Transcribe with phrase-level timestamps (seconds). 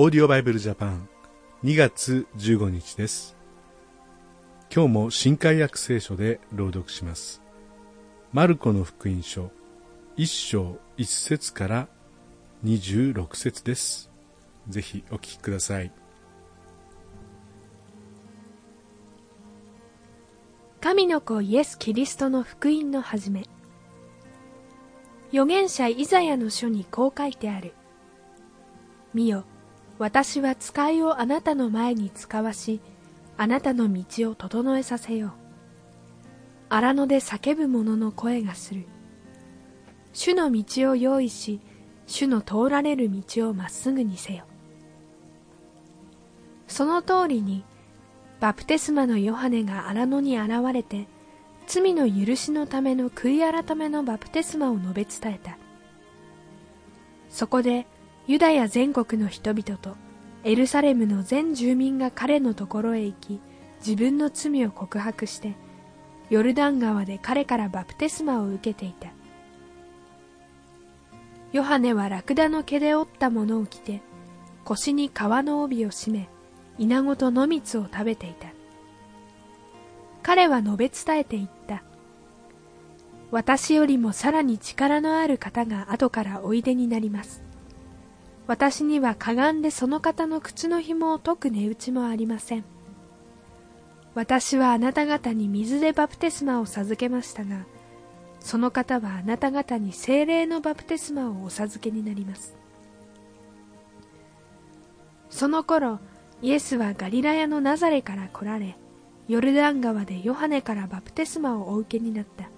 [0.00, 1.08] オーディオバイブルジャパン
[1.64, 3.36] 2月15日です。
[4.72, 7.42] 今日も新海約聖書で朗読します。
[8.32, 9.50] マルコの福音書
[10.16, 11.88] 1章1節から
[12.64, 14.08] 26節です。
[14.68, 15.90] ぜひお聞きください。
[20.80, 23.46] 神の子イエス・キリストの福音の始め。
[25.32, 27.74] 預言者イザヤの書にこう書いてある。
[29.12, 29.44] 見よ
[29.98, 32.80] 私は使いをあなたの前に使わし、
[33.36, 35.32] あなたの道を整えさせよう。
[36.68, 38.86] 荒野で叫ぶ者の声がする。
[40.12, 41.60] 主の道を用意し、
[42.06, 44.44] 主の通られる道をまっすぐにせよ。
[46.66, 47.64] その通りに、
[48.40, 51.08] バプテスマのヨハネが荒野に現れて、
[51.66, 55.58] 罪の許しのための悔い改めのバプテスマを述べ伝えた。
[57.28, 57.86] そこで、
[58.28, 59.96] ユダヤ全国の人々と
[60.44, 63.40] エルサレムの全住民が彼のところへ行き
[63.80, 65.56] 自分の罪を告白して
[66.28, 69.08] ヨルダン川で彼からバプテスマを受けていた。
[71.52, 74.02] ヨハネはラクダの毛で折ったものを着て
[74.66, 76.28] 腰に革の帯を締め
[76.76, 78.48] イナゴと野蜜を食べていた。
[80.22, 81.82] 彼は述べ伝えていった。
[83.30, 87.47] 私よりもさらに力のある方が後からおいでになります。
[88.48, 92.64] 私にはかがんでその方の靴の紐を解く値打ちもありません。
[94.14, 97.66] 私はあなた方に水でバプテスマを授けましたが
[98.40, 102.56] その方はあなた方に精霊のバプテスマをお授けになります。
[105.28, 106.00] その頃
[106.40, 108.78] イエスはガリラヤのナザレから来られ
[109.28, 112.48] ヨルダン川でヨハネからバプテスマをお受けになった。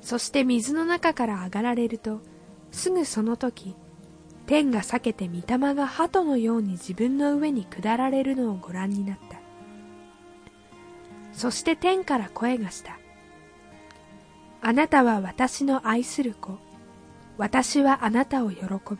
[0.00, 2.20] そして水の中から上がられると
[2.72, 3.76] すぐその時
[4.48, 9.38] 天が裂けて御霊が鳩のように自分の上に下られるのをご覧になった。
[11.34, 12.98] そして天から声がした。
[14.62, 16.58] あなたは私の愛する子。
[17.36, 18.98] 私はあなたを喜ぶ。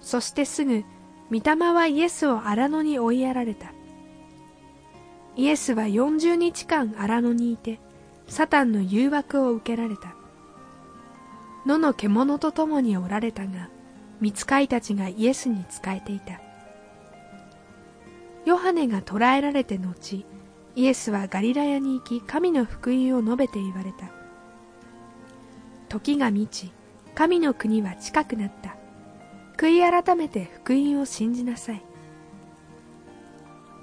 [0.00, 0.82] そしてすぐ
[1.30, 3.72] 御霊はイエスを荒野に追いやられた。
[5.36, 7.78] イエスは40日間荒野にいて
[8.26, 10.19] サタンの誘惑を受けられた。
[11.66, 13.68] 野の獣と共におられたが
[14.20, 16.40] 見つかいたちがイエスに仕えていた。
[18.46, 20.24] ヨハネが捕らえられて後
[20.74, 24.10] イエスはガリラヤに行き神の福音を述べて言われた。
[25.88, 26.72] 時が満ち
[27.14, 28.76] 神の国は近くなった。
[29.56, 31.82] 悔い改めて福音を信じなさい。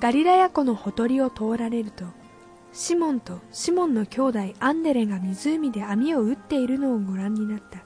[0.00, 2.04] ガリラヤ湖のほとりを通られると
[2.78, 7.78] シモンとシモンの兄弟アンデレが湖で網を打っているのをご覧になった。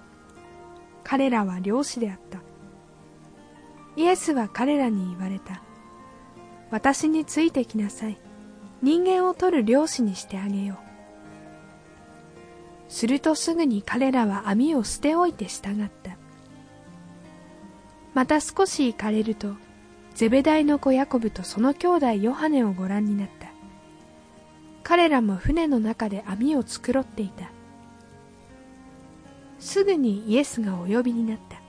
[1.05, 2.41] 彼らは漁師であった。
[3.95, 5.62] イエスは彼らに言われた。
[6.73, 8.19] 私についてきなさい。
[8.83, 12.93] 人間を取る漁師にしてあげよう。
[12.93, 16.17] するとすぐに彼らは網を捨て置いて従った。
[18.12, 19.55] また少し行かれると
[20.17, 23.40] ゼベダイの子ヤコブとその兄弟ヨハネをご覧になった。
[24.83, 27.51] 彼らも船の中で網を繕っていた。
[29.59, 31.61] すぐにイエスがお呼びになった。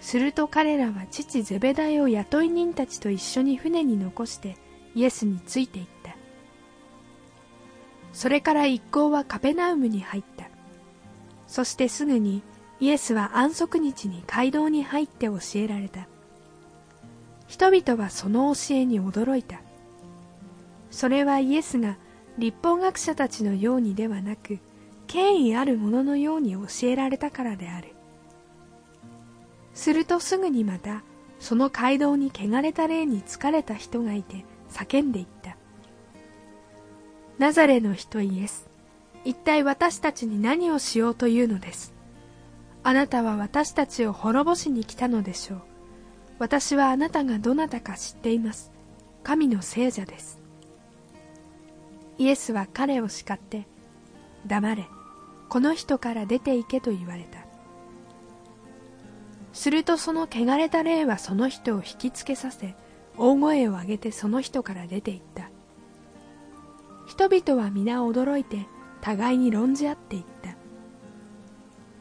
[0.00, 4.56] すると彼らは父ゼベダイを雇い人たちと一緒に船に残して
[4.94, 6.16] イエスについていった。
[8.12, 10.48] それから一行はカペナウムに入った。
[11.46, 12.42] そしてすぐに
[12.80, 16.06] イエスは安息日に街道に入って教えられた。
[17.48, 19.60] 人々はその教えに驚いた。
[20.98, 21.96] それはイエスが
[22.38, 24.58] 立法学者たちのようにではなく
[25.06, 27.94] 権威あるもののように教えられたからである。
[29.74, 31.04] するとすぐにまた
[31.38, 35.56] その街道に汚れた霊に疲れた人がいて叫んでいった。
[37.38, 38.68] ナザレの人イエス
[39.24, 41.94] 一体私たちに何をしようというのです。
[42.82, 45.62] あなたは私たちを滅ぼしに来たのでしょう。
[46.40, 48.72] 私はあなたがどなたか知っています。
[49.22, 50.47] 神の聖者です。
[52.18, 53.66] イエスは彼を叱って
[54.46, 54.88] 黙れ
[55.48, 57.38] この人から出て行けと言われた。
[59.52, 62.74] するとその汚れた霊はその人を引きつけさせ
[63.16, 65.50] 大声を上げてその人から出て行った。
[67.06, 68.66] 人々は皆驚いて
[69.00, 70.50] 互いに論じ合っていった。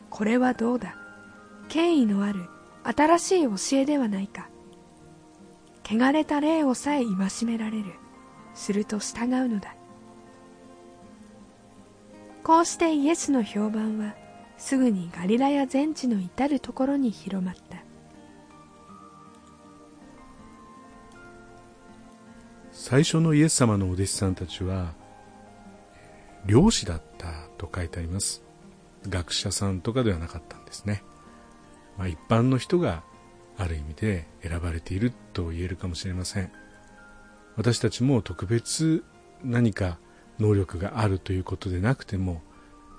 [0.10, 0.96] これはどうだ？
[1.69, 2.50] 権威のある
[2.84, 4.50] 新しい教えではないか。
[5.86, 7.94] 汚れた霊をさえ戒められる。
[8.54, 9.74] すると従うのだ。
[12.48, 14.16] こうしてイエスの評判は
[14.58, 17.84] すぐにガリラや全地の至る所に広まった。
[22.72, 24.94] 最初のイエス様のお弟子さんたちは
[26.46, 27.28] 漁師だった
[27.58, 28.42] と書いてあります。
[29.10, 31.04] 学者さんとかではなかったんですね、
[31.98, 33.04] まあ、一般の人が
[33.58, 36.50] ある意味で選ばれていると言えるかもしれません。
[37.58, 39.04] 私たちも特別
[39.44, 40.00] 何か
[40.39, 42.42] 能力があるということでなくても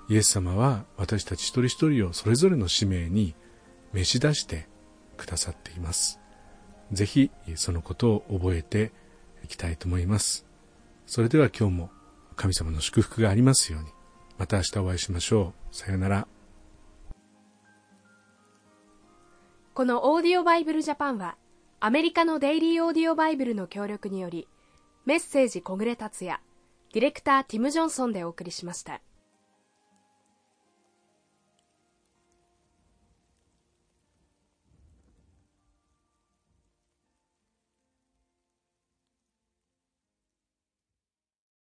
[0.09, 3.35] イエス様は私たち一人一人をそれぞれの使命に
[3.93, 4.67] 召し出して
[5.17, 6.19] くださっています。
[6.91, 8.91] ぜひそのことを覚えて
[9.43, 10.45] いきたいと思います。
[11.05, 11.89] それでは今日も
[12.35, 13.89] 神様の祝福がありますように
[14.37, 15.75] また明日お会いしましょう。
[15.75, 16.27] さようなら。
[19.75, 21.37] このオーディオバイブルジャパンは
[21.79, 24.47] アメリカのデイリーオーディオバイブルの協力により
[25.05, 26.39] メッセージ小暮達也
[26.91, 28.99] ディレクターティム・ジョンソンでお送りしました。